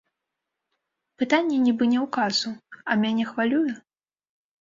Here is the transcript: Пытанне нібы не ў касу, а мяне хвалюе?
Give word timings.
Пытанне 1.21 1.57
нібы 1.65 1.85
не 1.91 1.99
ў 2.05 2.07
касу, 2.15 2.49
а 2.91 2.97
мяне 3.03 3.23
хвалюе? 3.33 3.73